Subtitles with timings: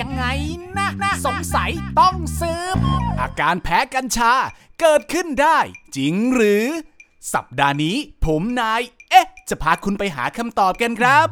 [0.00, 0.24] ยังไง
[0.76, 2.76] นะนะสงสัยต้องสืบ
[3.20, 4.32] อาการแพ้กัญชา
[4.80, 5.58] เกิดขึ้นได้
[5.96, 6.66] จริงหรือ
[7.34, 11.26] สัปดาห์นี้ ผมนาย เอ๊ะ จะพาคุณไปหาคำตอบกันครับ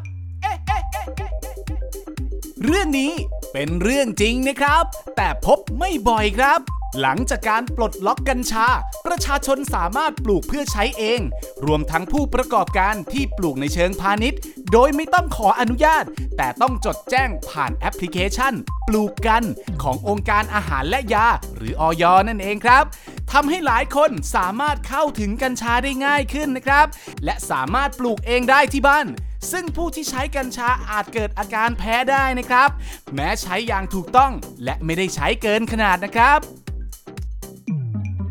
[2.64, 3.12] เรื่องนี้
[3.52, 4.84] เป็นเรื่องจริงนะครับ
[5.16, 6.60] แต่พบไม่บ่อยครับ
[7.00, 8.66] หลังจากการปลดล็อกกัญชา
[9.06, 11.20] ประชาชนสามารถปลูกเพื่อใช้เอง
[11.66, 14.40] รวมทั้งผู้ประกอบการที่ปลูกในเชิงพาณิชย์
[14.72, 16.04] โดยไม่ต้องขออนุญาต
[16.36, 18.54] แต่ต้องจดแจ้งผ่านแอปพลิเคชัน
[18.88, 19.42] ปลูกกัน
[19.82, 22.84] ขององค์การอาหารและยา หรืออยนั่นเองครับ
[23.32, 26.86] ทำให้หลายคนสามารถเข้าถึงกัญชาได้ง่ายขึ้นนะครับ
[27.24, 29.06] และสามารถปลูกเองได้ที่บ้าน
[29.52, 32.68] ซึ่งผู้ที่ใช้กัญชาอาจเกิดอาการแพ้ได้นะครับ
[33.14, 34.32] แม้ใช้อย่างถูกต้อง
[34.64, 36.40] และไม่ได้ใช้เกินขนาดนะครับ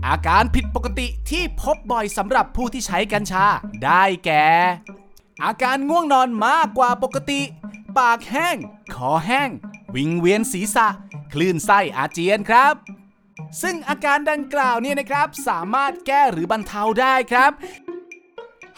[0.07, 3.45] อาการผิดปกติที่พบบ่อยสำหรับผู้ที่ใช้กัญชา
[3.83, 4.47] ได้แก่
[5.43, 7.41] อาการง่วงนอนมากกว่าปกติ
[7.97, 8.57] ปากแห้ง
[8.95, 9.49] คอแห้ง
[9.95, 10.87] วิงเวียนศีรษะ
[11.33, 12.73] คลื่นไส้อาเจียนครับ
[13.61, 17.51] ซึ่งอาการดังกล่าวเนี่ยนะครับ สามารถแก้หรือบรรเทาได้ครับ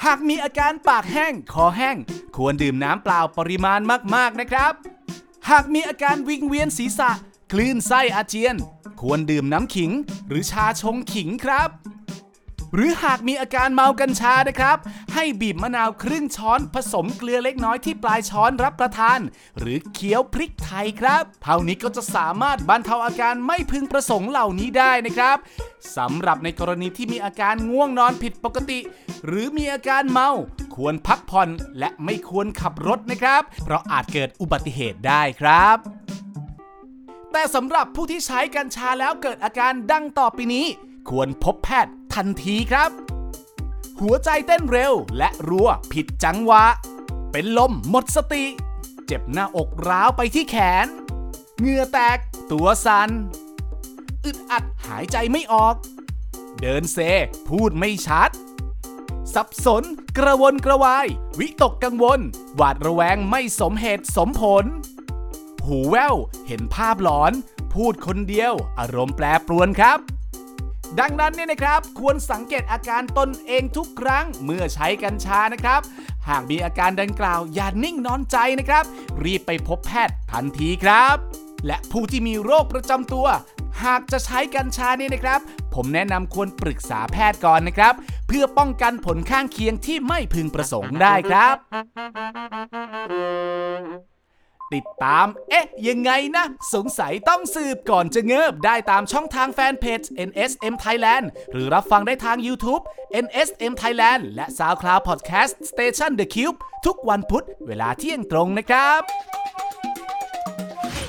[0.06, 1.97] หากมีอาการปากแห้ง คอแห้ง
[2.36, 3.80] ควรดื่มน้ำเปล่าปริมาณ
[4.16, 4.73] มากๆนะครับ
[5.50, 7.12] หากมีอาการวิงเวียนศีรษะ
[7.52, 8.56] คลื่นไส้อาเจียน
[9.02, 9.92] ควรดื่มน้ำขิง
[10.28, 11.70] หรือชาชงขิงครับ
[12.76, 14.78] หรือหากมีอาการเมากัญชานะครับ
[15.14, 19.20] ให้บีบมะนาวครึ่งช้อนผสมเกลือเล็กน้อยที่ปลายช้อนรับประทาน
[19.59, 25.38] หรือเคี้ยวพริกไทยครับ เท่านี้ก็จะสามารถบรรเทาอาการไม่พึงประสงค์เหล่านี้ได้นะครับ
[25.98, 28.80] สำหรับในกรณีที่มีอาการง่วงนอนผิดปกติ
[29.25, 30.30] หรือมีอาการเมา
[30.75, 35.97] ควรพักผ่อนและไม่ควรขับรถนะครับ เพราะอาจเกิดอุบัติเหตุได้ครับ
[37.38, 40.66] แต่สำหรับผู้ที่ใช้กัญชาแล้วเกิดอาการดังต่อไปนี้
[41.09, 42.89] ควรพบแพทย์ทันทีครับ
[44.02, 46.63] หัวใจเต้นเร็วและรัวผิดจังหวะ
[47.31, 48.45] เป็นลมหมดสติ
[49.05, 50.88] เจ็บหน้าอกร้าวไปที่แขน
[51.59, 52.17] เหงื่อแตก
[52.52, 53.09] ตัวสัน่น
[54.25, 55.75] อึดอัดหายใจไม่ออก
[56.62, 56.97] เดินเซ
[57.47, 58.29] พูดไม่ชัด
[59.33, 59.83] สับสน
[60.17, 61.07] กระวนกระวาย
[61.39, 62.19] วิตกกังวล
[62.56, 64.66] หวาดระแวงไม่สมเหตุสมผล
[65.67, 66.16] หูแว่ว
[66.47, 67.33] เห็นภาพหลอน
[67.73, 70.00] พูดคนเดียว อารมณ์แปรปรวนครับ
[71.00, 75.81] ดังนั้นเนี่ยนะครับ ควรสังเกตอาการตนเองทุกครั้งเมื่อใช้กัญชานะครับ
[76.27, 78.83] หากมีอาการดังกล่าวอย่านิ่งนอนใจนะครับ
[79.23, 81.16] รีบไปพบแพทย์ทันทีครับ
[81.66, 83.27] และผู้ที่มีโรคประจำตัว
[83.83, 85.39] หากจะใช้กัญชาเนี่ยนะครับ
[85.73, 87.94] ผมแนะนำควรปรึกษาแพทย์ก่อนนะครับ
[88.27, 91.56] เพื่อป้องกันผลข้างเคียงที่ไม่พึงประสงค์ได้ครับ
[94.73, 102.83] ติดตาม เอ๊ะ ยังไงนะ สงสัยต้องสืบก่อนจะเงิบได้ตามช่องทางแฟนเพจ NSM Thailand หรือรับฟังได้ทาง YouTube
[103.25, 109.01] NSM Thailand และ SoundCloud Podcast Station The Cube ทุกวันพุธเวลาเที่ยงตรงนะครับ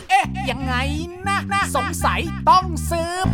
[0.09, 0.75] เอ๊ะ ยังไง
[1.27, 2.21] นะนะสงสัย
[2.51, 3.29] ต้องสืบ